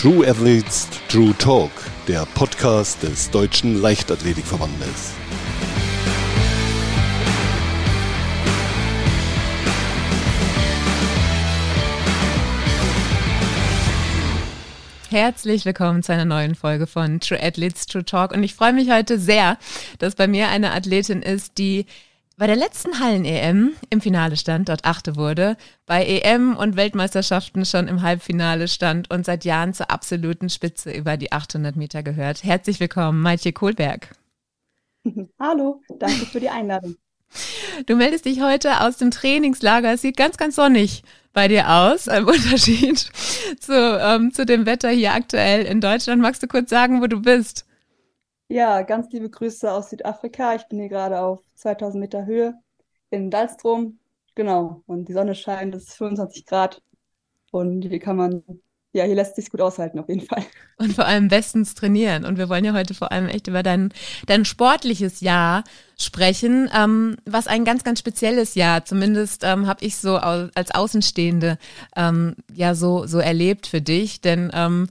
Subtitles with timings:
[0.00, 1.72] True Athletes True Talk,
[2.06, 5.12] der Podcast des Deutschen Leichtathletikverbandes.
[15.10, 18.92] Herzlich willkommen zu einer neuen Folge von True Athletes True Talk und ich freue mich
[18.92, 19.58] heute sehr,
[19.98, 21.86] dass bei mir eine Athletin ist, die
[22.38, 27.88] bei der letzten Hallen-EM im Finale stand, dort achte wurde, bei EM und Weltmeisterschaften schon
[27.88, 32.44] im Halbfinale stand und seit Jahren zur absoluten Spitze über die 800 Meter gehört.
[32.44, 34.14] Herzlich willkommen, Maitje Kohlberg.
[35.40, 36.96] Hallo, danke für die Einladung.
[37.86, 39.92] Du meldest dich heute aus dem Trainingslager.
[39.92, 42.98] Es sieht ganz, ganz sonnig bei dir aus, im Unterschied
[43.60, 46.22] zu, ähm, zu dem Wetter hier aktuell in Deutschland.
[46.22, 47.67] Magst du kurz sagen, wo du bist?
[48.50, 50.54] Ja, ganz liebe Grüße aus Südafrika.
[50.54, 52.54] Ich bin hier gerade auf 2000 Meter Höhe
[53.10, 53.98] in Dalstrom.
[54.34, 54.82] Genau.
[54.86, 56.80] Und die Sonne scheint, es ist 25 Grad.
[57.50, 58.42] Und hier kann man,
[58.92, 60.42] ja, hier lässt sich gut aushalten, auf jeden Fall.
[60.78, 62.24] Und vor allem bestens trainieren.
[62.24, 63.92] Und wir wollen ja heute vor allem echt über dein,
[64.26, 65.64] dein sportliches Jahr
[65.98, 71.58] sprechen, ähm, was ein ganz, ganz spezielles Jahr, zumindest ähm, habe ich so als Außenstehende
[71.96, 74.22] ähm, ja so, so erlebt für dich.
[74.22, 74.88] Denn ähm,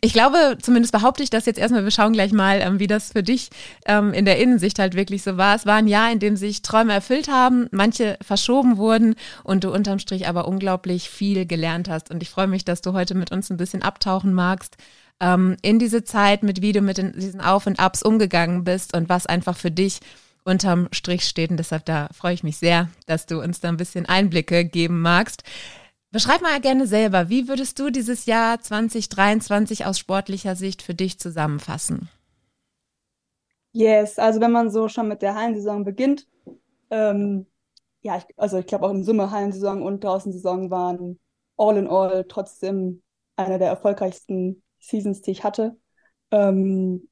[0.00, 3.12] ich glaube, zumindest behaupte ich das jetzt erstmal, wir schauen gleich mal, ähm, wie das
[3.12, 3.50] für dich
[3.86, 5.54] ähm, in der Innensicht halt wirklich so war.
[5.54, 9.72] Es war ein Jahr, in dem sich Träume erfüllt haben, manche verschoben wurden und du
[9.72, 12.10] unterm Strich aber unglaublich viel gelernt hast.
[12.10, 14.76] Und ich freue mich, dass du heute mit uns ein bisschen abtauchen magst
[15.20, 19.08] ähm, in diese Zeit, mit wie du mit diesen Auf und Abs umgegangen bist und
[19.08, 20.00] was einfach für dich
[20.44, 21.50] unterm Strich steht.
[21.50, 25.00] Und deshalb da freue ich mich sehr, dass du uns da ein bisschen Einblicke geben
[25.00, 25.42] magst.
[26.14, 31.18] Beschreib mal gerne selber, wie würdest du dieses Jahr 2023 aus sportlicher Sicht für dich
[31.18, 32.08] zusammenfassen?
[33.72, 36.28] Yes, also wenn man so schon mit der Hallensaison beginnt,
[36.92, 37.46] ähm,
[38.02, 41.18] ja, ich, also ich glaube auch in Summe Hallensaison und Draußensaison waren
[41.56, 43.02] all in all trotzdem
[43.34, 45.76] einer der erfolgreichsten Seasons, die ich hatte.
[46.30, 47.08] Ähm,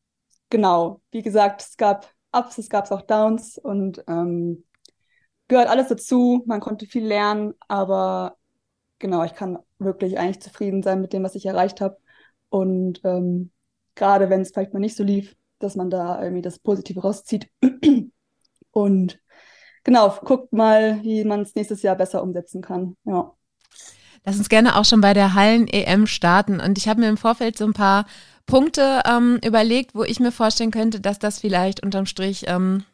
[0.49, 4.65] genau, wie gesagt, es gab Ups, es gab auch Downs und ähm,
[5.49, 6.45] gehört alles dazu.
[6.47, 8.37] Man konnte viel lernen, aber
[9.03, 11.99] genau, ich kann wirklich eigentlich zufrieden sein mit dem, was ich erreicht habe.
[12.49, 13.51] Und ähm,
[13.95, 17.51] gerade wenn es vielleicht mal nicht so lief, dass man da irgendwie das Positive rauszieht.
[18.71, 19.19] Und
[19.85, 22.97] genau, guckt mal, wie man es nächstes Jahr besser umsetzen kann.
[23.05, 23.35] Ja.
[24.25, 26.61] Lass uns gerne auch schon bei der Hallen-EM starten.
[26.61, 28.07] Und ich habe mir im Vorfeld so ein paar
[28.47, 32.85] Punkte ähm, überlegt, wo ich mir vorstellen könnte, dass das vielleicht unterm Strich ähm,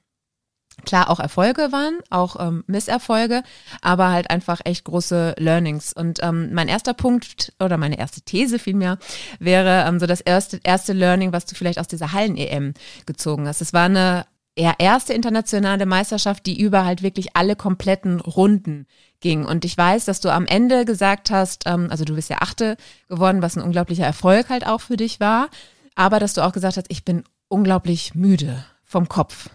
[0.84, 3.42] klar auch Erfolge waren, auch ähm, Misserfolge,
[3.80, 5.92] aber halt einfach echt große Learnings.
[5.92, 8.98] Und ähm, mein erster Punkt oder meine erste These vielmehr
[9.38, 12.74] wäre ähm, so das erste, erste Learning, was du vielleicht aus dieser Hallen-EM
[13.06, 13.60] gezogen hast.
[13.60, 14.26] Es war eine
[14.58, 18.86] eher erste internationale Meisterschaft, die über halt wirklich alle kompletten Runden
[19.20, 19.44] ging.
[19.44, 22.76] Und ich weiß, dass du am Ende gesagt hast, ähm, also du bist ja Achte
[23.08, 25.48] geworden, was ein unglaublicher Erfolg halt auch für dich war,
[25.94, 29.48] aber dass du auch gesagt hast, ich bin unglaublich müde vom Kopf.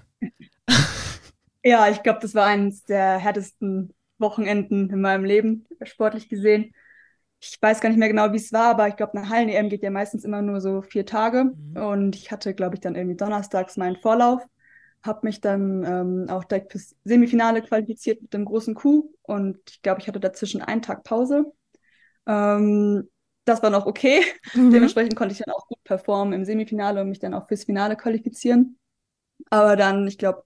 [1.63, 6.73] Ja, ich glaube, das war eines der härtesten Wochenenden in meinem Leben, sportlich gesehen.
[7.39, 9.83] Ich weiß gar nicht mehr genau, wie es war, aber ich glaube, eine Hallen-EM geht
[9.83, 11.45] ja meistens immer nur so vier Tage.
[11.55, 11.77] Mhm.
[11.77, 14.41] Und ich hatte, glaube ich, dann irgendwie donnerstags meinen Vorlauf,
[15.03, 19.13] habe mich dann ähm, auch direkt fürs Semifinale qualifiziert mit dem großen Coup.
[19.21, 21.51] Und ich glaube, ich hatte dazwischen einen Tag Pause.
[22.27, 23.09] Ähm,
[23.45, 24.21] das war noch okay.
[24.53, 24.71] Mhm.
[24.71, 27.97] Dementsprechend konnte ich dann auch gut performen im Semifinale und mich dann auch fürs Finale
[27.97, 28.77] qualifizieren.
[29.49, 30.43] Aber dann, ich glaube,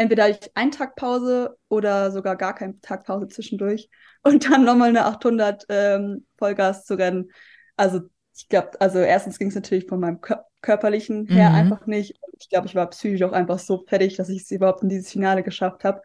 [0.00, 3.90] entweder ich einen Tag Pause oder sogar gar keinen Tag Pause zwischendurch
[4.22, 7.30] und dann nochmal eine 800 ähm, Vollgas zu rennen.
[7.76, 8.00] Also
[8.34, 11.54] ich glaube, also erstens ging es natürlich von meinem Kör körperlichen her mhm.
[11.54, 12.18] einfach nicht.
[12.38, 15.10] Ich glaube, ich war psychisch auch einfach so fertig, dass ich es überhaupt in dieses
[15.10, 16.02] Finale geschafft habe,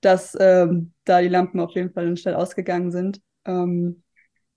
[0.00, 3.20] dass ähm, da die Lampen auf jeden Fall schnell ausgegangen sind.
[3.46, 4.04] Ähm,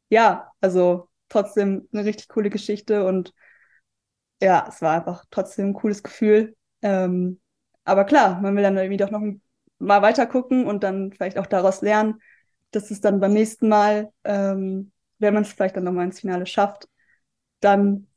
[0.10, 3.34] ja, also trotzdem eine richtig coole Geschichte und
[4.40, 6.56] ja, es war einfach trotzdem ein cooles Gefühl.
[6.84, 7.40] Ähm,
[7.90, 9.22] aber klar, man will dann irgendwie doch noch
[9.80, 12.22] mal weiter gucken und dann vielleicht auch daraus lernen,
[12.72, 16.46] dass es dann beim nächsten Mal, ähm, wenn man es vielleicht dann nochmal ins Finale
[16.46, 16.88] schafft,
[17.60, 18.08] dann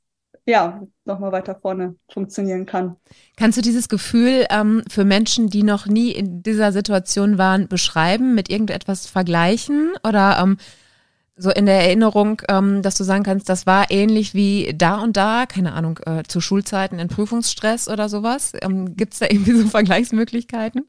[0.44, 2.96] ja, nochmal weiter vorne funktionieren kann.
[3.36, 8.34] Kannst du dieses Gefühl ähm, für Menschen, die noch nie in dieser Situation waren, beschreiben,
[8.34, 9.92] mit irgendetwas vergleichen?
[10.06, 10.56] Oder ähm,
[11.36, 15.16] so in der Erinnerung, ähm, dass du sagen kannst, das war ähnlich wie da und
[15.16, 18.52] da, keine Ahnung, äh, zu Schulzeiten in Prüfungsstress oder sowas?
[18.60, 20.88] Ähm, Gibt es da irgendwie so Vergleichsmöglichkeiten?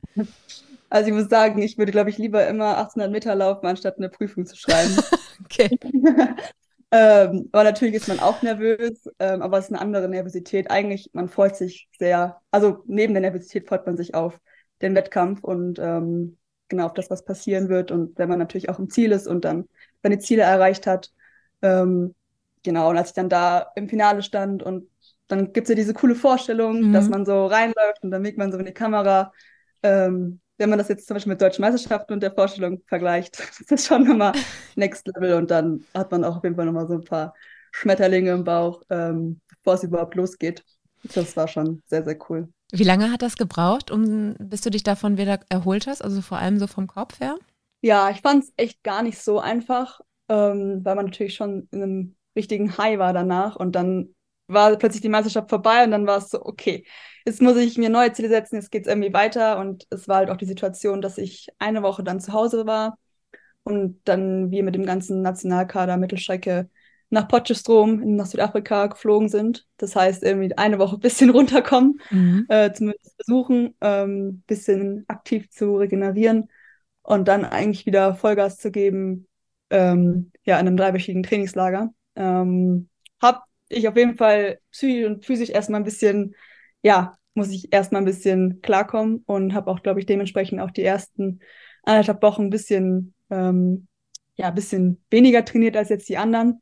[0.90, 4.10] Also ich muss sagen, ich würde, glaube ich, lieber immer 1800 Meter laufen, anstatt eine
[4.10, 4.96] Prüfung zu schreiben.
[5.46, 5.70] okay.
[6.92, 10.70] ähm, aber natürlich ist man auch nervös, ähm, aber es ist eine andere Nervosität.
[10.70, 14.40] Eigentlich, man freut sich sehr, also neben der Nervosität freut man sich auf
[14.82, 16.38] den Wettkampf und ähm,
[16.70, 17.92] genau auf das, was passieren wird.
[17.92, 19.68] Und wenn man natürlich auch im Ziel ist und dann
[20.02, 21.12] seine Ziele erreicht hat.
[21.62, 22.16] Ähm,
[22.64, 24.90] genau, und als ich dann da im Finale stand und
[25.28, 26.94] dann gibt es ja diese coole Vorstellung, mhm.
[26.94, 29.32] dass man so reinläuft und dann winkt man so in die Kamera.
[29.82, 33.72] Ähm, wenn man das jetzt zum Beispiel mit deutschen Meisterschaften und der Vorstellung vergleicht, das
[33.72, 34.34] ist schon nochmal
[34.76, 37.34] Next Level und dann hat man auch auf jeden Fall nochmal so ein paar
[37.72, 40.64] Schmetterlinge im Bauch, ähm, bevor es überhaupt losgeht.
[41.16, 42.48] Das war schon sehr, sehr cool.
[42.76, 46.04] Wie lange hat das gebraucht, um, bis du dich davon wieder erholt hast?
[46.04, 47.38] Also vor allem so vom Kopf her?
[47.82, 51.84] Ja, ich fand es echt gar nicht so einfach, ähm, weil man natürlich schon in
[51.84, 54.16] einem richtigen High war danach und dann
[54.48, 56.84] war plötzlich die Meisterschaft vorbei und dann war es so, okay,
[57.26, 60.18] jetzt muss ich mir neue Ziele setzen, jetzt geht es irgendwie weiter und es war
[60.18, 62.98] halt auch die Situation, dass ich eine Woche dann zu Hause war
[63.64, 66.70] und dann wir mit dem ganzen Nationalkader Mittelstrecke
[67.14, 69.68] nach Potchefstroom nach Südafrika geflogen sind.
[69.78, 72.46] Das heißt, irgendwie eine Woche ein bisschen runterkommen, mhm.
[72.50, 76.50] äh, zumindest versuchen, ähm, bisschen aktiv zu regenerieren
[77.04, 79.28] und dann eigentlich wieder Vollgas zu geben,
[79.70, 81.94] ähm, ja, in einem dreiwöchigen Trainingslager.
[82.16, 82.90] Ähm,
[83.22, 86.36] hab ich auf jeden Fall psychisch und physisch erstmal ein bisschen,
[86.82, 90.84] ja, muss ich erstmal ein bisschen klarkommen und habe auch, glaube ich, dementsprechend auch die
[90.84, 91.42] ersten
[91.84, 93.88] anderthalb Wochen ein bisschen, ähm,
[94.36, 96.62] ja, ein bisschen weniger trainiert als jetzt die anderen.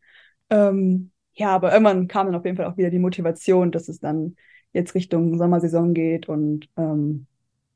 [0.51, 4.00] Ähm, ja, aber irgendwann kam dann auf jeden Fall auch wieder die Motivation, dass es
[4.00, 4.36] dann
[4.74, 7.25] jetzt Richtung Sommersaison geht und ähm,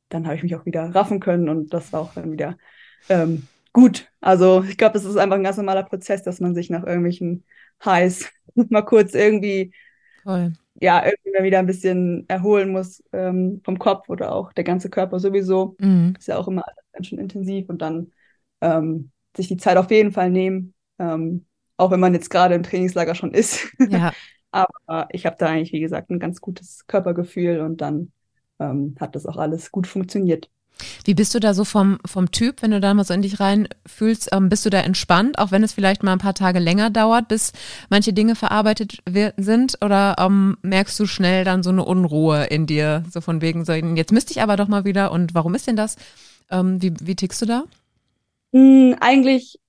[0.09, 2.57] dann habe ich mich auch wieder raffen können und das war auch dann wieder
[3.09, 4.09] ähm, gut.
[4.21, 7.43] Also ich glaube, das ist einfach ein ganz normaler Prozess, dass man sich nach irgendwelchen
[7.83, 8.29] Highs
[8.69, 9.73] mal kurz irgendwie
[10.23, 10.53] Voll.
[10.79, 15.19] ja irgendwie wieder ein bisschen erholen muss ähm, vom Kopf oder auch der ganze Körper
[15.19, 15.75] sowieso.
[15.79, 16.13] Mhm.
[16.17, 16.63] Ist ja auch immer
[16.93, 18.11] ganz schön intensiv und dann
[18.61, 21.45] ähm, sich die Zeit auf jeden Fall nehmen, ähm,
[21.77, 23.67] auch wenn man jetzt gerade im Trainingslager schon ist.
[23.89, 24.13] Ja.
[24.51, 28.13] Aber ich habe da eigentlich, wie gesagt, ein ganz gutes Körpergefühl und dann
[28.59, 30.49] ähm, hat das auch alles gut funktioniert.
[31.03, 33.39] Wie bist du da so vom, vom Typ, wenn du da mal so in dich
[33.39, 34.29] reinfühlst?
[34.31, 37.27] Ähm, bist du da entspannt, auch wenn es vielleicht mal ein paar Tage länger dauert,
[37.27, 37.53] bis
[37.89, 38.99] manche Dinge verarbeitet
[39.37, 39.77] sind?
[39.83, 43.73] Oder ähm, merkst du schnell dann so eine Unruhe in dir, so von wegen, so,
[43.73, 45.95] jetzt müsste ich aber doch mal wieder und warum ist denn das?
[46.49, 47.63] Ähm, wie, wie tickst du da?
[48.53, 49.59] Hm, eigentlich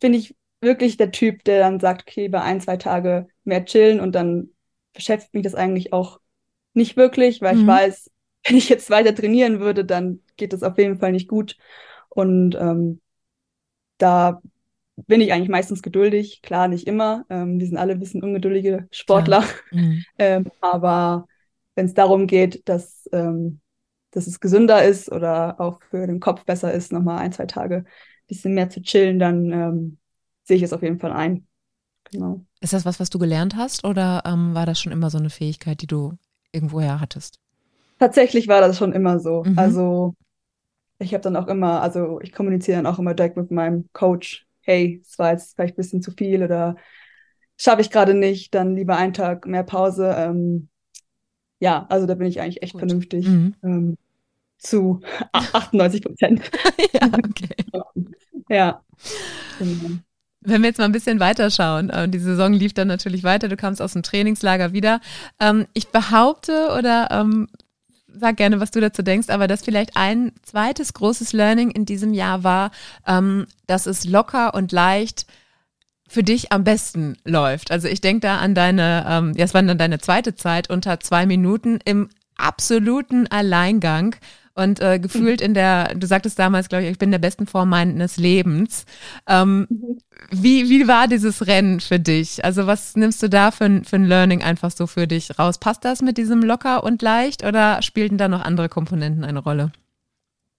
[0.00, 4.00] bin ich wirklich der Typ, der dann sagt, okay, bei ein, zwei Tage mehr chillen
[4.00, 4.50] und dann
[4.92, 6.20] beschäftigt mich das eigentlich auch
[6.72, 7.60] nicht wirklich, weil mhm.
[7.62, 8.10] ich weiß,
[8.46, 11.56] wenn ich jetzt weiter trainieren würde, dann geht es auf jeden Fall nicht gut.
[12.08, 13.00] Und ähm,
[13.98, 14.40] da
[14.96, 16.42] bin ich eigentlich meistens geduldig.
[16.42, 17.24] Klar, nicht immer.
[17.28, 19.44] Ähm, wir sind alle ein bisschen ungeduldige Sportler.
[19.70, 19.80] Ja.
[19.80, 20.04] Mhm.
[20.18, 21.26] ähm, aber
[21.74, 23.60] wenn es darum geht, dass, ähm,
[24.12, 27.76] dass es gesünder ist oder auch für den Kopf besser ist, nochmal ein, zwei Tage
[27.76, 27.86] ein
[28.26, 29.98] bisschen mehr zu chillen, dann ähm,
[30.46, 31.46] sehe ich es auf jeden Fall ein.
[32.10, 32.40] Genau.
[32.60, 35.30] Ist das was, was du gelernt hast oder ähm, war das schon immer so eine
[35.30, 36.16] Fähigkeit, die du
[36.52, 37.40] irgendwoher hattest?
[37.98, 39.42] Tatsächlich war das schon immer so.
[39.44, 39.58] Mhm.
[39.58, 40.14] Also
[40.98, 44.46] ich habe dann auch immer, also ich kommuniziere dann auch immer direkt mit meinem Coach,
[44.60, 46.76] hey, es war jetzt vielleicht ein bisschen zu viel oder
[47.56, 50.14] schaffe ich gerade nicht, dann lieber einen Tag mehr Pause.
[50.16, 50.68] Ähm,
[51.58, 52.80] ja, also da bin ich eigentlich echt Gut.
[52.80, 53.26] vernünftig.
[53.26, 53.54] Mhm.
[53.62, 53.98] Ähm,
[54.58, 55.00] zu
[55.32, 56.50] 98 Prozent.
[56.92, 57.54] ja, okay.
[58.48, 58.82] ja.
[59.58, 59.98] Genau.
[60.46, 63.48] Wenn wir jetzt mal ein bisschen weiter schauen, äh, die Saison lief dann natürlich weiter,
[63.48, 65.00] du kamst aus dem Trainingslager wieder.
[65.40, 67.48] Ähm, ich behaupte oder ähm,
[68.06, 72.14] sag gerne, was du dazu denkst, aber dass vielleicht ein zweites großes Learning in diesem
[72.14, 72.70] Jahr war,
[73.06, 75.26] ähm, dass es locker und leicht
[76.08, 77.72] für dich am besten läuft.
[77.72, 81.26] Also ich denke da an deine, ja, es war dann deine zweite Zeit unter zwei
[81.26, 84.14] Minuten im absoluten Alleingang
[84.56, 87.46] und äh, gefühlt in der, du sagtest damals, glaube ich, ich bin in der besten
[87.46, 88.84] Form meines Lebens.
[89.28, 89.98] Ähm, mhm.
[90.30, 92.44] wie, wie war dieses Rennen für dich?
[92.44, 95.58] Also was nimmst du da für, für ein Learning einfach so für dich raus?
[95.58, 99.72] Passt das mit diesem locker und leicht oder spielten da noch andere Komponenten eine Rolle?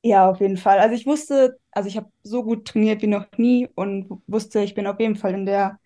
[0.04, 0.80] Ja, auf jeden Fall.
[0.80, 4.74] Also ich wusste, also ich habe so gut trainiert wie noch nie und wusste, ich
[4.76, 5.80] bin auf jeden Fall in der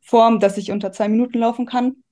[0.00, 2.02] Form, dass ich unter zwei Minuten laufen kann.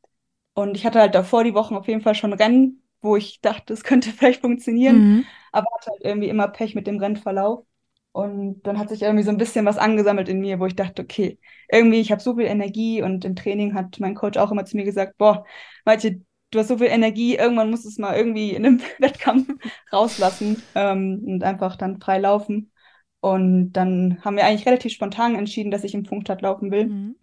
[0.54, 3.72] Und ich hatte halt davor die Wochen auf jeden Fall schon Rennen, wo ich dachte,
[3.72, 5.24] es könnte vielleicht funktionieren, mhm.
[5.52, 7.64] aber hatte halt irgendwie immer Pech mit dem Rennverlauf.
[8.12, 11.02] Und dann hat sich irgendwie so ein bisschen was angesammelt in mir, wo ich dachte,
[11.02, 11.38] okay,
[11.70, 14.76] irgendwie, ich habe so viel Energie und im Training hat mein Coach auch immer zu
[14.76, 15.44] mir gesagt, boah,
[15.84, 19.48] Malte, du hast so viel Energie, irgendwann musst du es mal irgendwie in einem Wettkampf
[19.92, 22.72] rauslassen ähm, und einfach dann frei laufen.
[23.20, 26.86] Und dann haben wir eigentlich relativ spontan entschieden, dass ich im Funkstadt laufen will.
[26.86, 27.16] Mhm.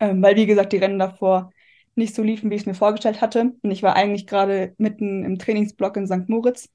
[0.00, 1.52] Ähm, weil, wie gesagt, die Rennen davor
[1.94, 3.52] nicht so liefen, wie ich es mir vorgestellt hatte.
[3.62, 6.28] Und ich war eigentlich gerade mitten im Trainingsblock in St.
[6.28, 6.68] Moritz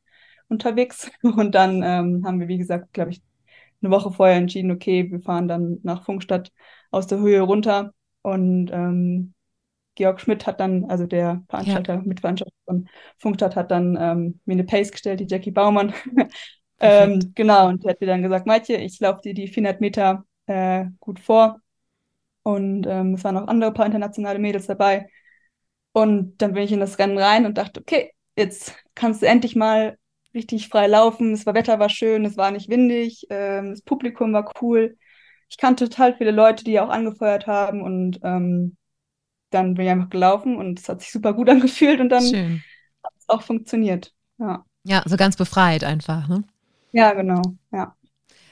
[0.47, 1.11] unterwegs.
[1.21, 3.21] Und dann ähm, haben wir, wie gesagt, glaube ich,
[3.81, 6.51] eine Woche vorher entschieden, okay, wir fahren dann nach Funkstadt
[6.91, 7.93] aus der Höhe runter.
[8.21, 9.33] Und ähm,
[9.95, 12.01] Georg Schmidt hat dann, also der Veranstalter, ja.
[12.01, 15.93] Mitveranstalter von Funkstadt, hat dann ähm, mir eine Pace gestellt, die Jackie Baumann.
[16.79, 20.25] ähm, genau, und der hat mir dann gesagt, Maitje, ich laufe dir die 400 Meter
[20.45, 21.59] äh, gut vor.
[22.49, 25.09] Und ähm, es waren auch andere paar internationale Mädels dabei.
[25.91, 29.55] Und dann bin ich in das Rennen rein und dachte, okay, jetzt kannst du endlich
[29.55, 29.97] mal
[30.33, 31.31] richtig frei laufen.
[31.31, 34.97] Das Wetter war schön, es war nicht windig, ähm, das Publikum war cool.
[35.49, 38.77] Ich kannte total viele Leute, die auch angefeuert haben und ähm,
[39.49, 42.23] dann bin ich einfach gelaufen und es hat sich super gut angefühlt und dann
[43.03, 44.13] hat es auch funktioniert.
[44.37, 44.63] Ja.
[44.83, 46.27] ja, so ganz befreit einfach.
[46.27, 46.43] Ne?
[46.91, 47.41] Ja, genau.
[47.71, 47.95] Ja.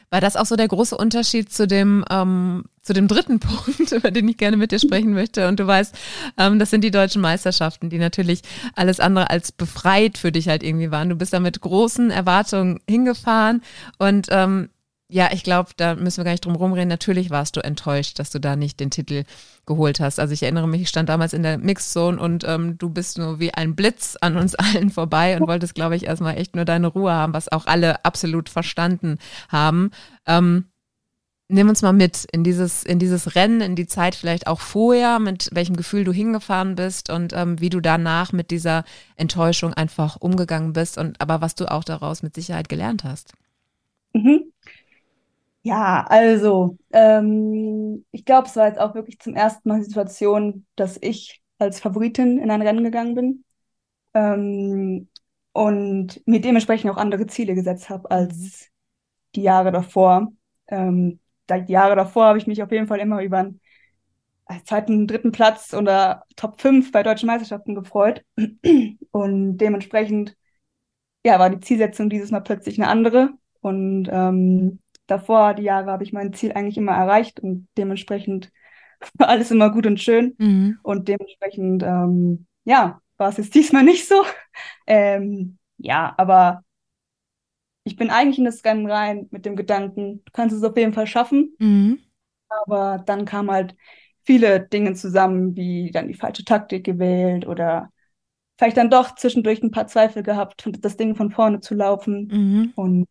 [0.09, 4.09] War das auch so der große Unterschied zu dem, ähm, zu dem dritten Punkt, über
[4.09, 5.47] den ich gerne mit dir sprechen möchte?
[5.47, 5.95] Und du weißt,
[6.37, 8.41] ähm, das sind die deutschen Meisterschaften, die natürlich
[8.75, 11.09] alles andere als befreit für dich halt irgendwie waren.
[11.09, 13.61] Du bist da mit großen Erwartungen hingefahren
[13.99, 14.69] und ähm,
[15.09, 16.89] ja, ich glaube, da müssen wir gar nicht drum rumreden.
[16.89, 19.23] Natürlich warst du enttäuscht, dass du da nicht den Titel
[19.65, 20.19] geholt hast.
[20.19, 23.39] Also ich erinnere mich, ich stand damals in der Mixzone und ähm, du bist nur
[23.39, 26.87] wie ein Blitz an uns allen vorbei und wolltest, glaube ich, erstmal echt nur deine
[26.87, 29.17] Ruhe haben, was auch alle absolut verstanden
[29.47, 29.91] haben.
[30.25, 30.65] Ähm,
[31.49, 35.19] nimm uns mal mit in dieses, in dieses Rennen, in die Zeit vielleicht auch vorher,
[35.19, 38.83] mit welchem Gefühl du hingefahren bist und ähm, wie du danach mit dieser
[39.15, 43.33] Enttäuschung einfach umgegangen bist und aber was du auch daraus mit Sicherheit gelernt hast.
[44.13, 44.51] Mhm.
[45.63, 50.65] Ja, also ähm, ich glaube, es war jetzt auch wirklich zum ersten Mal die Situation,
[50.75, 53.43] dass ich als Favoritin in ein Rennen gegangen bin
[54.13, 55.07] ähm,
[55.53, 58.65] und mir dementsprechend auch andere Ziele gesetzt habe als mhm.
[59.35, 60.31] die Jahre davor.
[60.67, 63.59] Ähm, die Jahre davor habe ich mich auf jeden Fall immer über einen
[64.65, 68.23] zweiten, dritten Platz oder Top 5 bei deutschen Meisterschaften gefreut.
[69.11, 70.35] Und dementsprechend
[71.23, 73.31] ja, war die Zielsetzung dieses Mal plötzlich eine andere.
[73.61, 78.51] Und ähm, davor, die Jahre, habe ich mein Ziel eigentlich immer erreicht und dementsprechend
[79.15, 80.35] war alles immer gut und schön.
[80.37, 80.79] Mhm.
[80.83, 84.15] Und dementsprechend, ähm, ja, war es jetzt diesmal nicht so.
[84.89, 86.63] Ähm, ja, aber
[87.87, 90.93] ich bin eigentlich in das Rennen rein mit dem Gedanken, du kannst es auf jeden
[90.93, 91.55] Fall schaffen.
[91.57, 91.99] Mhm.
[92.49, 93.75] Aber dann kamen halt
[94.23, 97.91] viele Dinge zusammen, wie dann die falsche Taktik gewählt oder
[98.57, 102.27] vielleicht dann doch zwischendurch ein paar Zweifel gehabt, das Ding von vorne zu laufen.
[102.27, 102.73] Mhm.
[102.75, 103.07] Und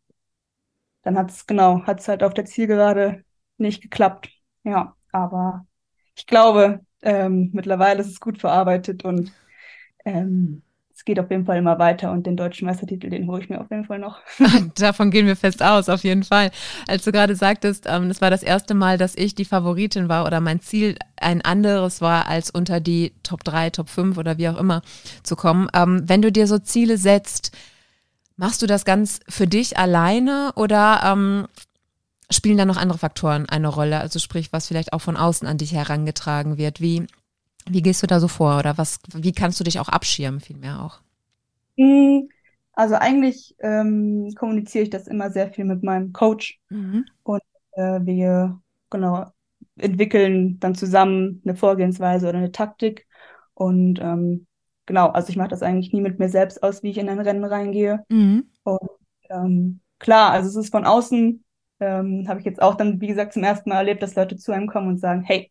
[1.03, 3.25] dann hat es genau, hat es halt auf der Zielgerade
[3.57, 4.29] nicht geklappt.
[4.65, 5.67] Ja, aber
[6.17, 9.33] ich glaube, ähm, mittlerweile ist es gut verarbeitet und
[10.05, 10.63] ähm,
[10.97, 13.61] es geht auf jeden Fall immer weiter und den deutschen Meistertitel, den hole ich mir
[13.61, 14.19] auf jeden Fall noch.
[14.77, 16.51] Davon gehen wir fest aus, auf jeden Fall.
[16.89, 20.41] Als du gerade sagtest, ähm, war das erste Mal, dass ich die Favoritin war oder
[20.41, 24.59] mein Ziel ein anderes war, als unter die Top 3, Top 5 oder wie auch
[24.59, 24.83] immer
[25.23, 25.69] zu kommen.
[25.75, 27.57] Ähm, wenn du dir so Ziele setzt,
[28.37, 31.47] Machst du das ganz für dich alleine oder ähm,
[32.31, 33.99] spielen da noch andere Faktoren eine Rolle?
[33.99, 36.83] Also sprich, was vielleicht auch von außen an dich herangetragen wird.
[36.83, 37.07] Wie,
[37.69, 40.83] wie gehst du da so vor oder was, wie kannst du dich auch abschirmen, vielmehr
[40.83, 41.01] auch?
[41.77, 42.29] Hm,
[42.73, 47.05] also eigentlich ähm, kommuniziere ich das immer sehr viel mit meinem Coach mhm.
[47.23, 47.43] und
[47.73, 49.27] äh, wir genau
[49.79, 53.07] entwickeln dann zusammen eine Vorgehensweise oder eine Taktik
[53.55, 54.47] und ähm,
[54.85, 57.21] genau, also ich mache das eigentlich nie mit mir selbst aus, wie ich in ein
[57.21, 58.05] Rennen reingehe.
[58.09, 58.51] Mhm.
[58.65, 58.91] Und
[59.31, 61.43] ähm, klar, also es ist von außen,
[61.81, 64.53] ähm, habe ich jetzt auch dann, wie gesagt, zum ersten Mal erlebt, dass Leute zu
[64.53, 65.51] einem kommen und sagen, hey,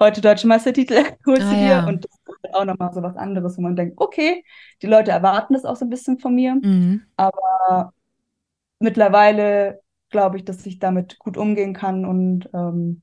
[0.00, 0.94] heute deutsche Meistertitel
[1.26, 1.66] holst ah, du dir.
[1.66, 1.86] Ja.
[1.86, 4.44] Und das ist auch nochmal so was anderes, wo man denkt, okay,
[4.82, 6.54] die Leute erwarten das auch so ein bisschen von mir.
[6.54, 7.02] Mhm.
[7.16, 7.92] Aber
[8.78, 13.02] mittlerweile glaube ich, dass ich damit gut umgehen kann und ähm,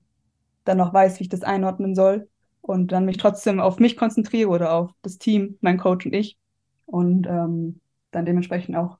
[0.65, 2.27] dann auch weiß, wie ich das einordnen soll
[2.61, 6.37] und dann mich trotzdem auf mich konzentriere oder auf das Team, mein Coach und ich
[6.85, 7.79] und ähm,
[8.11, 8.97] dann dementsprechend auch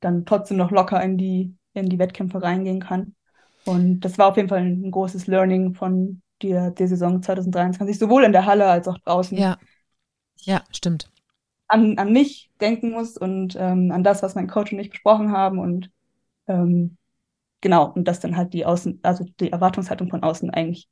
[0.00, 3.14] dann trotzdem noch locker in die in die Wettkämpfe reingehen kann.
[3.64, 8.24] Und das war auf jeden Fall ein, großes Learning von der, der Saison 2023, sowohl
[8.24, 9.36] in der Halle als auch draußen.
[9.38, 9.58] Ja,
[10.38, 11.10] ja, stimmt.
[11.68, 15.32] An, an mich denken muss und ähm, an das, was mein Coach und ich besprochen
[15.32, 15.90] haben und
[16.46, 16.96] ähm,
[17.60, 20.88] genau, und das dann halt die Außen, also die Erwartungshaltung von außen eigentlich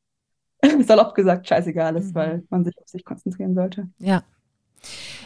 [0.81, 2.15] salopp gesagt scheißegal ist, mhm.
[2.15, 3.89] weil man sich auf sich konzentrieren sollte.
[3.99, 4.23] Ja.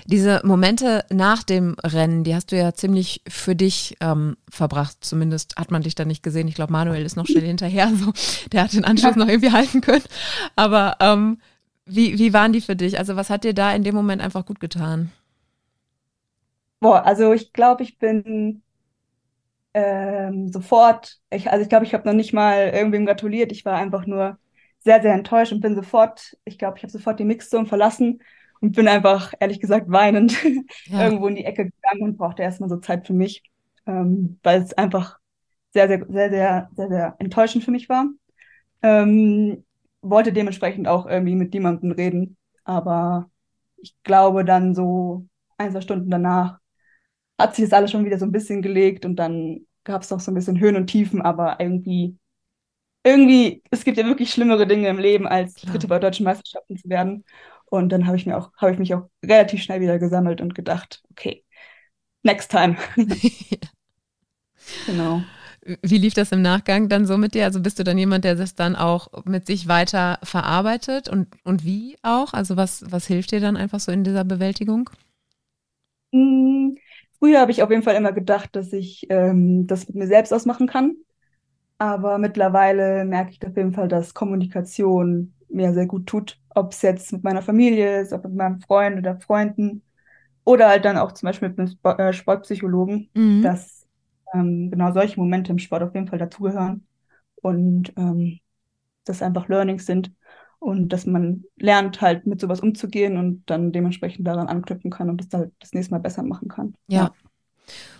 [0.07, 4.99] Diese Momente nach dem Rennen, die hast du ja ziemlich für dich ähm, verbracht.
[5.01, 6.49] Zumindest hat man dich da nicht gesehen.
[6.49, 7.91] Ich glaube, Manuel ist noch schnell hinterher.
[7.95, 8.13] So,
[8.53, 9.19] der hat den Anschluss ja.
[9.19, 10.05] noch irgendwie halten können.
[10.57, 11.39] Aber ähm,
[11.87, 12.99] wie, wie waren die für dich?
[12.99, 15.11] Also was hat dir da in dem Moment einfach gut getan?
[16.81, 18.63] Boah, also ich glaube, ich bin
[19.73, 23.53] ähm, sofort, ich, also ich glaube, ich habe noch nicht mal irgendwem gratuliert.
[23.53, 24.39] Ich war einfach nur
[24.81, 28.21] sehr, sehr enttäuscht und bin sofort, ich glaube, ich habe sofort die Mixzone verlassen
[28.65, 30.43] und bin einfach, ehrlich gesagt, weinend
[30.87, 31.05] ja.
[31.05, 33.43] irgendwo in die Ecke gegangen und brauchte erstmal so Zeit für mich,
[33.87, 35.19] ähm, weil es einfach
[35.75, 38.07] sehr, sehr, sehr, sehr, sehr, sehr enttäuschend für mich war.
[38.83, 39.65] Ähm,
[40.01, 43.31] wollte dementsprechend auch irgendwie mit niemandem reden, aber
[43.77, 45.27] ich glaube dann so
[45.59, 46.59] ein, zwei Stunden danach
[47.39, 50.21] hat sich das alles schon wieder so ein bisschen gelegt und dann gab es noch
[50.21, 52.17] so ein bisschen Höhen und Tiefen, aber irgendwie
[53.05, 56.89] irgendwie, es gibt ja wirklich schlimmere Dinge im Leben, als Dritte bei deutschen Meisterschaften zu
[56.89, 57.25] werden.
[57.67, 60.55] Und dann habe ich mir auch, habe ich mich auch relativ schnell wieder gesammelt und
[60.55, 61.45] gedacht, okay,
[62.23, 62.77] next time.
[64.87, 65.23] genau.
[65.83, 67.45] Wie lief das im Nachgang dann so mit dir?
[67.45, 71.65] Also bist du dann jemand, der das dann auch mit sich weiter verarbeitet und, und
[71.65, 72.35] wie auch?
[72.35, 74.91] Also was, was hilft dir dann einfach so in dieser Bewältigung?
[76.13, 76.77] Hm,
[77.19, 80.33] früher habe ich auf jeden Fall immer gedacht, dass ich ähm, das mit mir selbst
[80.33, 80.97] ausmachen kann.
[81.79, 86.39] Aber mittlerweile merke ich auf jeden Fall, dass Kommunikation mir sehr gut tut.
[86.51, 89.83] Ob es jetzt mit meiner Familie ist, ob mit meinem Freund oder Freunden
[90.45, 93.43] oder halt dann auch zum Beispiel mit einem äh, Sportpsychologen, mhm.
[93.43, 93.87] dass
[94.35, 96.87] ähm, genau solche Momente im Sport auf jeden Fall dazugehören
[97.37, 98.41] und ähm,
[99.05, 100.13] das einfach Learnings sind
[100.59, 105.21] und dass man lernt halt mit sowas umzugehen und dann dementsprechend daran anknüpfen kann und
[105.21, 106.75] das halt das nächste Mal besser machen kann.
[106.89, 107.05] ja.
[107.05, 107.13] ja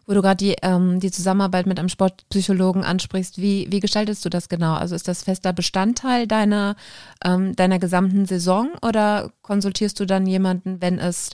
[0.07, 4.29] wo du gerade die, ähm, die Zusammenarbeit mit einem Sportpsychologen ansprichst, wie, wie gestaltest du
[4.29, 4.75] das genau?
[4.75, 6.77] Also ist das fester Bestandteil deiner,
[7.25, 11.31] ähm, deiner gesamten Saison oder konsultierst du dann jemanden, wenn es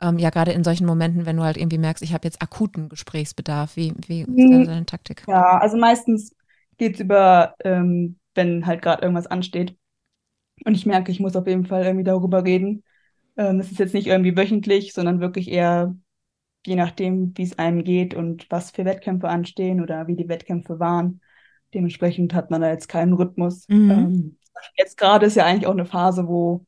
[0.00, 2.88] ähm, ja gerade in solchen Momenten, wenn du halt irgendwie merkst, ich habe jetzt akuten
[2.88, 5.26] Gesprächsbedarf, wie, wie ist da deine Taktik?
[5.26, 6.34] Ja, also meistens
[6.78, 9.76] geht es über, ähm, wenn halt gerade irgendwas ansteht
[10.64, 12.84] und ich merke, ich muss auf jeden Fall irgendwie darüber reden.
[13.36, 15.96] Ähm, es ist jetzt nicht irgendwie wöchentlich, sondern wirklich eher
[16.68, 20.78] je nachdem, wie es einem geht und was für Wettkämpfe anstehen oder wie die Wettkämpfe
[20.78, 21.20] waren.
[21.74, 23.66] Dementsprechend hat man da jetzt keinen Rhythmus.
[23.68, 23.90] Mhm.
[23.90, 24.38] Ähm,
[24.76, 26.64] jetzt gerade ist ja eigentlich auch eine Phase, wo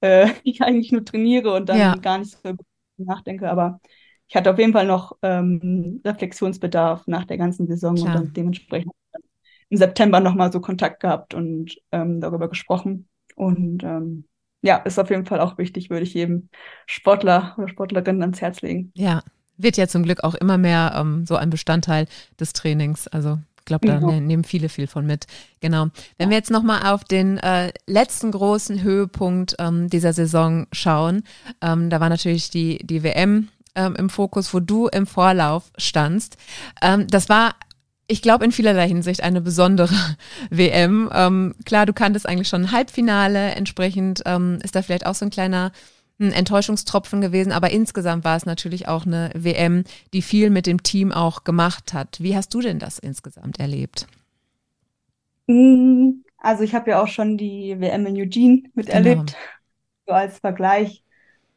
[0.00, 1.94] äh, ich eigentlich nur trainiere und dann ja.
[1.96, 2.54] gar nicht so
[2.98, 3.50] nachdenke.
[3.50, 3.80] Aber
[4.28, 8.08] ich hatte auf jeden Fall noch ähm, Reflexionsbedarf nach der ganzen Saison Klar.
[8.08, 8.92] und dann dementsprechend
[9.70, 13.08] im September nochmal so Kontakt gehabt und ähm, darüber gesprochen.
[13.36, 14.27] Und ähm,
[14.62, 16.48] ja, ist auf jeden Fall auch wichtig, würde ich jedem
[16.86, 18.90] Sportler oder Sportlerin ans Herz legen.
[18.94, 19.22] Ja,
[19.56, 22.06] wird ja zum Glück auch immer mehr ähm, so ein Bestandteil
[22.38, 23.08] des Trainings.
[23.08, 24.12] Also ich glaube, da genau.
[24.12, 25.26] Ne, nehmen viele viel von mit.
[25.60, 25.88] Genau.
[26.16, 31.22] Wenn wir jetzt nochmal auf den äh, letzten großen Höhepunkt ähm, dieser Saison schauen,
[31.60, 36.36] ähm, da war natürlich die, die WM ähm, im Fokus, wo du im Vorlauf standst.
[36.82, 37.54] Ähm, das war
[38.08, 39.94] ich glaube, in vielerlei Hinsicht eine besondere
[40.50, 41.10] WM.
[41.12, 45.26] Ähm, klar, du kanntest eigentlich schon ein Halbfinale, entsprechend ähm, ist da vielleicht auch so
[45.26, 45.72] ein kleiner
[46.20, 50.82] ein Enttäuschungstropfen gewesen, aber insgesamt war es natürlich auch eine WM, die viel mit dem
[50.82, 52.18] Team auch gemacht hat.
[52.20, 54.08] Wie hast du denn das insgesamt erlebt?
[55.46, 59.38] Mm, also ich habe ja auch schon die WM in Eugene miterlebt, genau.
[60.06, 61.04] so als Vergleich.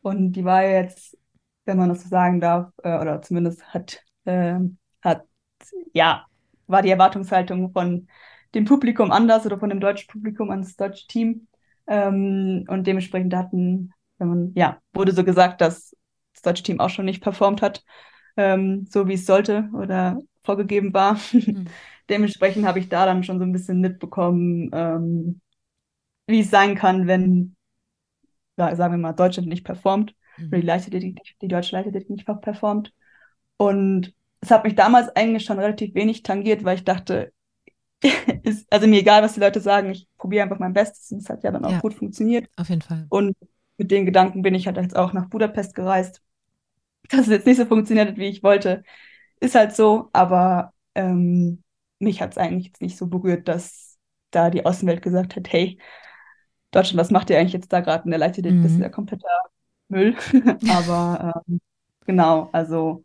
[0.03, 1.17] Und die war jetzt,
[1.65, 4.59] wenn man das so sagen darf, äh, oder zumindest hat, äh,
[5.01, 5.23] hat
[5.93, 6.27] ja
[6.71, 8.07] war die Erwartungshaltung von
[8.53, 11.47] dem Publikum anders oder von dem deutschen Publikum ans deutsche Team.
[11.87, 15.95] Ähm, und dementsprechend hatten, wenn man, ja, wurde so gesagt, dass
[16.33, 17.83] das deutsche Team auch schon nicht performt hat,
[18.37, 21.17] ähm, so wie es sollte oder vorgegeben war.
[21.33, 21.67] Mhm.
[22.11, 25.41] dementsprechend habe ich da dann schon so ein bisschen mitbekommen, ähm,
[26.27, 27.55] wie es sein kann, wenn,
[28.57, 30.47] sagen wir mal, Deutschland nicht performt mhm.
[30.47, 32.93] oder die, Leichtathletik, die deutsche Leichtathletik nicht performt.
[33.57, 37.31] Und es hat mich damals eigentlich schon relativ wenig tangiert, weil ich dachte,
[38.43, 41.29] ist, also mir egal, was die Leute sagen, ich probiere einfach mein Bestes und es
[41.29, 42.49] hat ja dann auch ja, gut funktioniert.
[42.57, 43.05] Auf jeden Fall.
[43.09, 43.35] Und
[43.77, 46.21] mit den Gedanken bin ich halt jetzt auch nach Budapest gereist.
[47.09, 48.83] Dass es jetzt nicht so funktioniert hat, wie ich wollte,
[49.39, 51.63] ist halt so, aber ähm,
[51.99, 53.97] mich hat es eigentlich jetzt nicht so berührt, dass
[54.31, 55.77] da die Außenwelt gesagt hat, hey,
[56.71, 58.59] Deutschland, was macht ihr eigentlich jetzt da gerade in der Leichtathletik?
[58.59, 58.63] Mhm.
[58.63, 59.27] Das ist ja kompletter
[59.89, 60.15] Müll.
[60.69, 61.59] aber ähm,
[62.05, 63.03] genau, also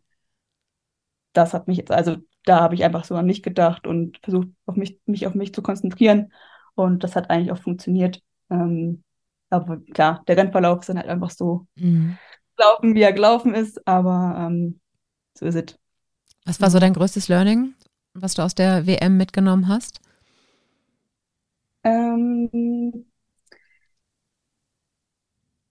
[1.37, 4.47] das hat mich jetzt, also da habe ich einfach so an mich gedacht und versucht,
[4.65, 6.33] auf mich, mich auf mich zu konzentrieren.
[6.73, 8.21] Und das hat eigentlich auch funktioniert.
[8.49, 9.03] Ähm,
[9.49, 12.17] aber klar, der Rennverlauf ist dann halt einfach so mhm.
[12.55, 14.79] gelaufen, wie er gelaufen ist, aber ähm,
[15.37, 15.77] so ist es.
[16.45, 17.75] Was war so dein größtes Learning,
[18.13, 19.99] was du aus der WM mitgenommen hast?
[21.83, 23.05] Ähm,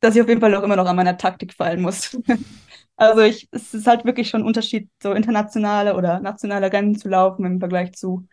[0.00, 2.16] dass ich auf jeden Fall auch immer noch an meiner Taktik fallen muss.
[2.96, 7.08] Also ich, es ist halt wirklich schon ein Unterschied, so internationale oder nationale Rennen zu
[7.08, 8.26] laufen im Vergleich zu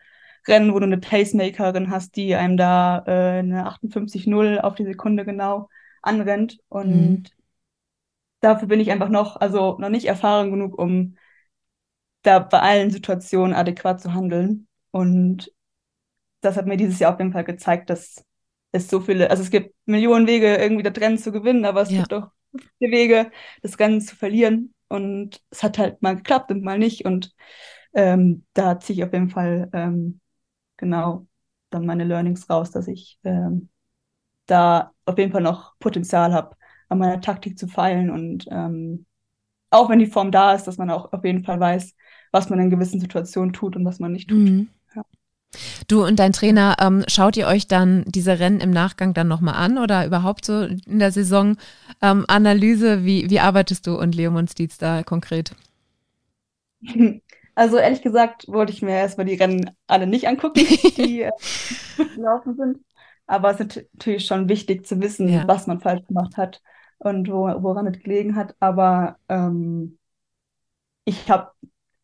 [0.48, 5.24] Rennen, wo du eine Pacemakerin hast, die einem da äh, eine 58,0 auf die Sekunde
[5.24, 5.68] genau
[6.02, 6.58] anrennt.
[6.68, 7.24] Und mhm.
[8.40, 11.16] dafür bin ich einfach noch, also noch nicht erfahren genug, um
[12.22, 14.66] da bei allen Situationen adäquat zu handeln.
[14.90, 15.52] Und
[16.40, 18.24] das hat mir dieses Jahr auf jeden Fall gezeigt, dass
[18.72, 21.90] es so viele, also es gibt Millionen Wege, irgendwie das Rennen zu gewinnen, aber es
[21.90, 22.00] ja.
[22.00, 22.30] gibt auch
[22.78, 23.30] viele Wege,
[23.62, 24.74] das Rennen zu verlieren.
[24.88, 27.04] Und es hat halt mal geklappt und mal nicht.
[27.04, 27.34] Und
[27.94, 30.20] ähm, da ziehe ich auf jeden Fall ähm,
[30.76, 31.26] genau
[31.70, 33.68] dann meine Learnings raus, dass ich ähm,
[34.46, 36.56] da auf jeden Fall noch Potenzial habe,
[36.88, 38.10] an meiner Taktik zu feilen.
[38.10, 39.06] Und ähm,
[39.70, 41.94] auch wenn die Form da ist, dass man auch auf jeden Fall weiß,
[42.30, 44.38] was man in gewissen Situationen tut und was man nicht tut.
[44.38, 44.68] Mhm.
[45.88, 49.54] Du und dein Trainer, ähm, schaut ihr euch dann diese Rennen im Nachgang dann nochmal
[49.54, 52.94] an oder überhaupt so in der Saisonanalyse?
[52.94, 55.52] Ähm, wie, wie arbeitest du und Leo Monstiz da konkret?
[57.56, 60.60] Also ehrlich gesagt wollte ich mir erstmal die Rennen alle nicht angucken,
[60.96, 61.30] die äh,
[62.16, 62.78] gelaufen sind.
[63.26, 65.46] Aber es ist natürlich schon wichtig zu wissen, ja.
[65.46, 66.60] was man falsch gemacht hat
[66.98, 68.54] und wo, woran es gelegen hat.
[68.60, 69.98] Aber ähm,
[71.04, 71.52] ich habe,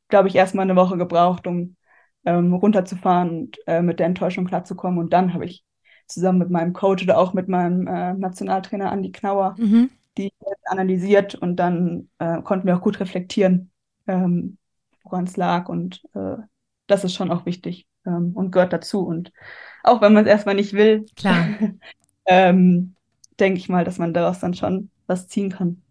[0.08, 1.76] glaube ich, erstmal eine Woche gebraucht, um
[2.24, 4.98] ähm, runterzufahren und äh, mit der Enttäuschung klarzukommen.
[4.98, 5.64] Und dann habe ich
[6.06, 9.90] zusammen mit meinem Coach oder auch mit meinem äh, Nationaltrainer Andi Knauer mhm.
[10.18, 10.32] die
[10.66, 13.70] analysiert und dann äh, konnten wir auch gut reflektieren,
[14.06, 14.58] ähm,
[15.04, 15.68] woran es lag.
[15.68, 16.36] Und äh,
[16.86, 19.00] das ist schon auch wichtig ähm, und gehört dazu.
[19.00, 19.32] Und
[19.82, 21.06] auch wenn man es erstmal nicht will,
[22.26, 22.94] ähm,
[23.38, 25.82] denke ich mal, dass man daraus dann schon was ziehen kann.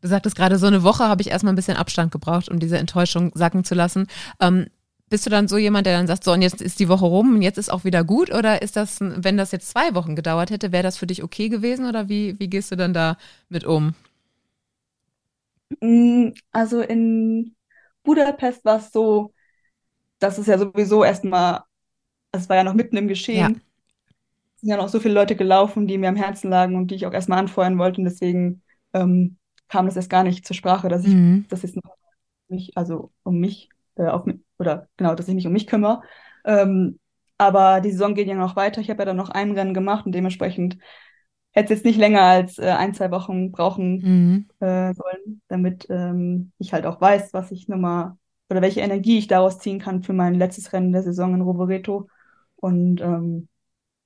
[0.00, 2.78] Du sagtest gerade, so eine Woche habe ich erstmal ein bisschen Abstand gebraucht, um diese
[2.78, 4.06] Enttäuschung sacken zu lassen.
[4.40, 4.66] Ähm,
[5.08, 7.36] bist du dann so jemand, der dann sagt, so und jetzt ist die Woche rum
[7.36, 8.32] und jetzt ist auch wieder gut?
[8.34, 11.48] Oder ist das, wenn das jetzt zwei Wochen gedauert hätte, wäre das für dich okay
[11.48, 11.86] gewesen?
[11.86, 13.16] Oder wie, wie gehst du dann da
[13.48, 13.94] mit um?
[15.80, 17.54] Mm, also in
[18.02, 19.32] Budapest war es so,
[20.18, 21.62] dass es ja sowieso erstmal,
[22.32, 23.38] es war ja noch mitten im Geschehen.
[23.38, 23.48] Ja.
[24.54, 26.96] Es sind ja noch so viele Leute gelaufen, die mir am Herzen lagen und die
[26.96, 28.00] ich auch erstmal anfeuern wollte.
[28.00, 29.36] Und deswegen ähm,
[29.68, 31.44] kam das erst gar nicht zur Sprache, dass ich mhm.
[31.48, 31.96] das jetzt noch
[32.48, 34.24] nicht, also um mich äh, auf,
[34.58, 36.02] oder genau, dass ich mich um mich kümmere.
[36.44, 36.98] Ähm,
[37.38, 38.80] aber die Saison geht ja noch weiter.
[38.80, 40.78] Ich habe ja dann noch ein Rennen gemacht und dementsprechend
[41.52, 44.66] hätte es jetzt nicht länger als äh, ein, zwei Wochen brauchen mhm.
[44.66, 48.16] äh, sollen, damit ähm, ich halt auch weiß, was ich nochmal
[48.50, 52.08] oder welche Energie ich daraus ziehen kann für mein letztes Rennen der Saison in Rovereto.
[52.56, 53.48] Und ähm,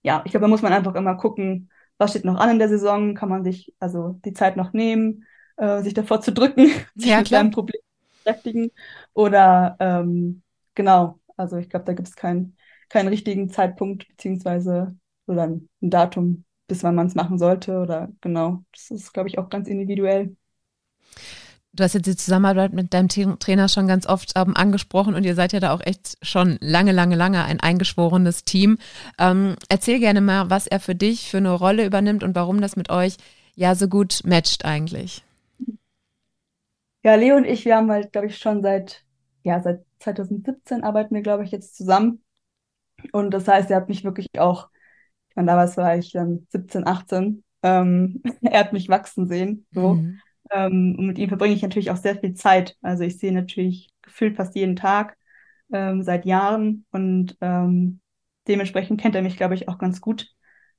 [0.03, 2.69] ja, ich glaube, da muss man einfach immer gucken, was steht noch an in der
[2.69, 7.15] Saison, kann man sich also die Zeit noch nehmen, äh, sich davor zu drücken, sich
[7.15, 7.81] mit seinem Problem
[8.25, 8.71] beschäftigen
[9.15, 10.43] oder ähm,
[10.75, 12.57] genau, also ich glaube, da gibt es keinen
[12.89, 14.97] keinen richtigen Zeitpunkt beziehungsweise
[15.27, 18.65] oder ein Datum, bis wann man es machen sollte oder genau.
[18.73, 20.37] Das ist, glaube ich, auch ganz individuell.
[21.73, 25.37] Du hast jetzt die Zusammenarbeit mit deinem Trainer schon ganz oft ähm, angesprochen und ihr
[25.37, 28.79] seid ja da auch echt schon lange, lange, lange ein eingeschworenes Team.
[29.19, 32.75] Ähm, erzähl gerne mal, was er für dich für eine Rolle übernimmt und warum das
[32.75, 33.17] mit euch
[33.55, 35.23] ja so gut matcht eigentlich.
[37.03, 39.05] Ja, Leo und ich, wir haben halt, glaube ich, schon seit,
[39.43, 42.23] ja, seit 2017 arbeiten wir, glaube ich, jetzt zusammen.
[43.13, 44.69] Und das heißt, er hat mich wirklich auch,
[45.31, 49.67] ich meine, damals war ich dann 17, 18, ähm, er hat mich wachsen sehen.
[49.73, 49.95] So.
[49.95, 50.21] Mhm.
[50.51, 52.77] Ähm, und mit ihm verbringe ich natürlich auch sehr viel Zeit.
[52.83, 55.17] Also ich sehe natürlich gefühlt fast jeden Tag
[55.73, 58.01] ähm, seit Jahren und ähm,
[58.49, 60.29] dementsprechend kennt er mich, glaube ich, auch ganz gut.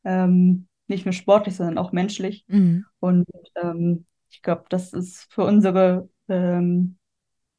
[0.03, 2.43] Ähm, nicht nur sportlich, sondern auch menschlich.
[2.47, 2.85] Mhm.
[2.99, 6.97] Und ähm, ich glaube, das ist für unsere ähm,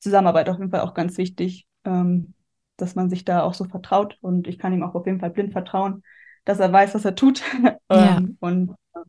[0.01, 2.35] Zusammenarbeit auf jeden Fall auch ganz wichtig, ähm,
[2.77, 4.19] dass man sich da auch so vertraut.
[4.21, 6.03] Und ich kann ihm auch auf jeden Fall blind vertrauen,
[6.45, 7.43] dass er weiß, was er tut.
[7.91, 8.19] ja.
[8.19, 9.01] Ähm, und äh,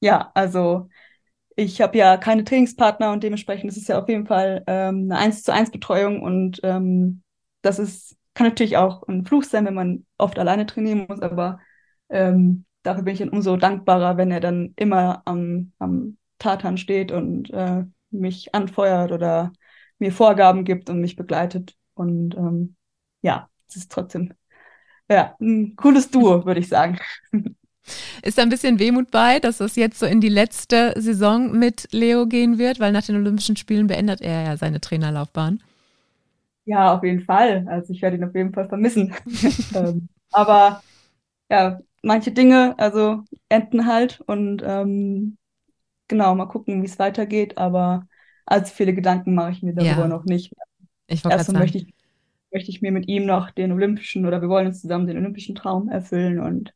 [0.00, 0.88] ja, also
[1.56, 5.18] ich habe ja keine Trainingspartner und dementsprechend ist es ja auf jeden Fall ähm, eine
[5.18, 7.22] 1 zu 1 Betreuung und ähm,
[7.62, 11.60] das ist, kann natürlich auch ein Fluch sein, wenn man oft alleine trainieren muss, aber
[12.08, 17.12] ähm, dafür bin ich dann umso dankbarer, wenn er dann immer am, am Tatan steht
[17.12, 19.52] und äh, mich anfeuert oder
[19.98, 21.76] mir Vorgaben gibt und mich begleitet.
[21.94, 22.76] Und ähm,
[23.22, 24.34] ja, es ist trotzdem
[25.08, 26.98] ja, ein cooles Duo, würde ich sagen.
[28.22, 31.88] Ist da ein bisschen Wehmut bei, dass es jetzt so in die letzte Saison mit
[31.90, 35.60] Leo gehen wird, weil nach den Olympischen Spielen beendet er ja seine Trainerlaufbahn.
[36.64, 37.66] Ja, auf jeden Fall.
[37.68, 39.12] Also ich werde ihn auf jeden Fall vermissen.
[39.74, 40.80] ähm, aber
[41.50, 45.36] ja, manche Dinge, also enden halt und ähm,
[46.08, 47.58] genau, mal gucken, wie es weitergeht.
[47.58, 48.06] Aber
[48.46, 50.08] allzu viele Gedanken mache ich mir darüber ja.
[50.08, 50.52] noch nicht.
[51.06, 51.94] Ich Erstmal möchte ich,
[52.52, 55.54] möchte ich mir mit ihm noch den olympischen oder wir wollen uns zusammen den olympischen
[55.54, 56.72] Traum erfüllen und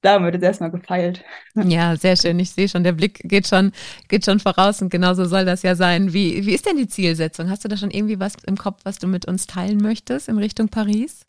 [0.00, 1.24] da wird jetzt erstmal gefeilt.
[1.54, 2.38] Ja, sehr schön.
[2.38, 3.72] Ich sehe schon, der Blick geht schon,
[4.08, 6.12] geht schon voraus und genauso soll das ja sein.
[6.12, 7.50] Wie, wie ist denn die Zielsetzung?
[7.50, 10.38] Hast du da schon irgendwie was im Kopf, was du mit uns teilen möchtest in
[10.38, 11.26] Richtung Paris?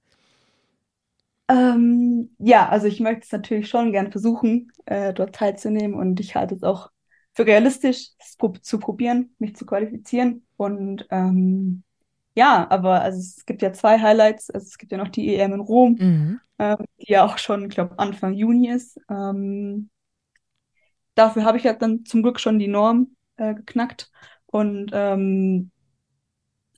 [1.47, 6.35] Ähm, ja, also ich möchte es natürlich schon gern versuchen, äh, dort teilzunehmen und ich
[6.35, 6.91] halte es auch
[7.39, 8.09] für realistisch,
[8.61, 10.45] zu probieren, mich zu qualifizieren.
[10.57, 11.83] Und ähm,
[12.35, 14.49] ja, aber also es gibt ja zwei Highlights.
[14.49, 16.39] Also es gibt ja noch die EM in Rom, mhm.
[16.57, 18.99] ähm, die ja auch schon, ich glaube, Anfang Juni ist.
[19.09, 19.89] Ähm,
[21.15, 24.11] dafür habe ich ja dann zum Glück schon die Norm äh, geknackt.
[24.47, 25.71] Und ähm,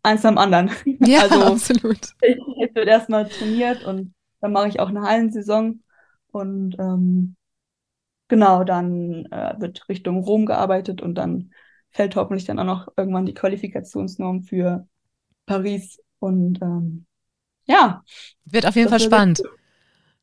[0.04, 0.70] eins am anderen.
[1.00, 2.14] Ja, also, absolut.
[2.22, 5.82] Ich, ich wird erstmal trainiert und dann mache ich auch eine Hallensaison.
[6.32, 7.36] Und ähm,
[8.32, 11.52] genau, dann äh, wird Richtung Rom gearbeitet und dann
[11.90, 14.88] fällt hoffentlich dann auch noch irgendwann die Qualifikationsnorm für
[15.46, 16.00] Paris.
[16.20, 17.06] Und ähm,
[17.66, 18.04] ja.
[18.46, 19.44] Wird auf jeden Fall spannend.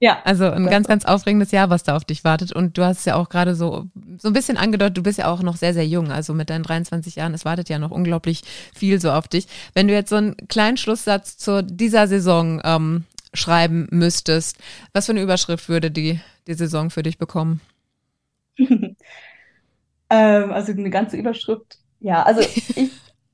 [0.00, 0.22] Ja.
[0.24, 2.52] Also ein ganz, ganz aufregendes Jahr, was da auf dich wartet.
[2.52, 3.84] Und du hast ja auch gerade so,
[4.16, 6.10] so ein bisschen angedeutet, du bist ja auch noch sehr, sehr jung.
[6.10, 8.40] Also mit deinen 23 Jahren, es wartet ja noch unglaublich
[8.74, 9.48] viel so auf dich.
[9.74, 14.56] Wenn du jetzt so einen kleinen Schlusssatz zu dieser Saison ähm, schreiben müsstest,
[14.94, 17.60] was für eine Überschrift würde die, die Saison für dich bekommen?
[20.10, 21.78] Ähm, also eine ganze Überschrift.
[22.00, 22.40] Ja, also
[22.76, 22.90] ich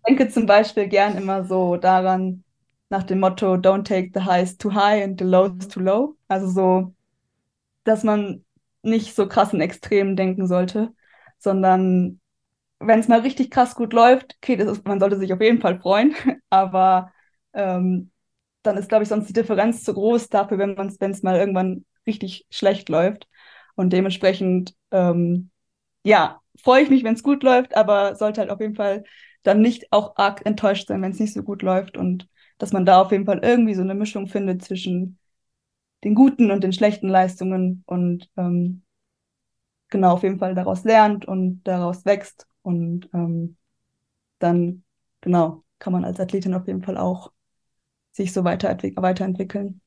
[0.07, 2.45] denke zum Beispiel gern immer so daran,
[2.91, 6.17] nach dem Motto Don't take the highs too high and the lows too low.
[6.29, 6.95] Also so,
[7.85, 8.45] dass man
[8.83, 10.93] nicht so krass in Extremen denken sollte,
[11.39, 12.21] sondern
[12.81, 15.81] wenn es mal richtig krass gut läuft, okay, ist, man sollte sich auf jeden Fall
[15.81, 16.15] freuen,
[16.51, 17.13] aber
[17.53, 18.11] ähm,
[18.63, 21.37] dann ist, glaube ich, sonst die Differenz zu groß dafür, wenn man wenn es mal
[21.39, 23.29] irgendwann richtig schlecht läuft.
[23.77, 25.51] Und dementsprechend, ähm,
[26.05, 29.05] ja, freue ich mich, wenn es gut läuft, aber sollte halt auf jeden Fall
[29.43, 32.87] dann nicht auch arg enttäuscht sein, wenn es nicht so gut läuft und dass man
[32.87, 35.19] da auf jeden Fall irgendwie so eine Mischung findet zwischen
[36.05, 38.85] den guten und den schlechten Leistungen und ähm,
[39.89, 43.57] genau auf jeden Fall daraus lernt und daraus wächst und ähm,
[44.41, 44.85] dann
[45.23, 47.33] genau kann man als Athletin auf jeden Fall auch
[48.13, 49.83] sich so weiterentwick weiterentwickeln.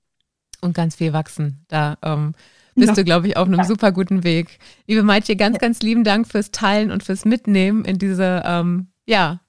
[0.62, 1.64] Und ganz viel wachsen.
[1.68, 2.34] Da ähm,
[2.76, 2.96] bist ja.
[2.96, 3.66] du, glaube ich, auf einem ja.
[3.66, 4.60] super guten Weg.
[4.88, 9.40] Liebe Maitje, ganz, ganz lieben Dank fürs Teilen und fürs Mitnehmen in diese ähm, ja,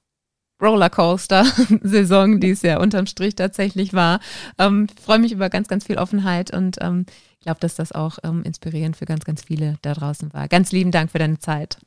[0.61, 4.21] Rollercoaster-Saison, die es ja unterm Strich tatsächlich war.
[4.59, 7.07] Ähm, freue mich über ganz, ganz viel Offenheit und ähm,
[7.49, 10.49] glaube, dass das auch ähm, inspirierend für ganz, ganz viele da draußen war.
[10.49, 11.79] Ganz lieben Dank für deine Zeit.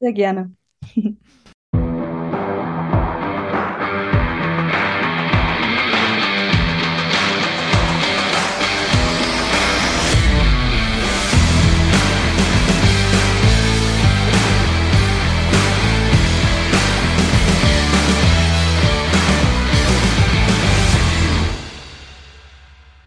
[0.00, 0.52] Sehr gerne.